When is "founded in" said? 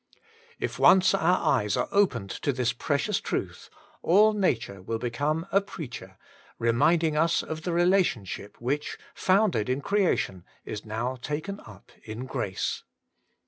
9.13-9.79